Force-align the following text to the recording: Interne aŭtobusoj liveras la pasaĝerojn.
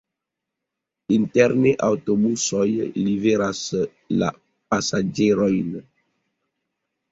Interne 1.17 1.73
aŭtobusoj 1.87 2.65
liveras 3.05 3.61
la 4.25 4.33
pasaĝerojn. 4.75 5.81